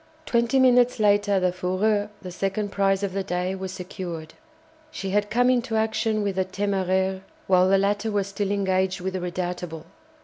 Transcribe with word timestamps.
Twenty 0.25 0.57
minutes 0.59 0.99
later 0.99 1.39
the 1.39 1.51
"Fougueux," 1.51 2.09
the 2.23 2.31
second 2.31 2.71
prize 2.71 3.03
of 3.03 3.13
the 3.13 3.23
day, 3.23 3.53
was 3.53 3.71
secured. 3.71 4.33
She 4.89 5.11
had 5.11 5.29
come 5.29 5.47
into 5.51 5.75
action 5.75 6.23
with 6.23 6.37
the 6.37 6.45
"Téméraire" 6.45 7.21
while 7.45 7.69
the 7.69 7.77
latter 7.77 8.09
was 8.09 8.25
still 8.25 8.49
engaged 8.49 8.99
with 8.99 9.13
the 9.13 9.19
"Redoutable." 9.21 9.83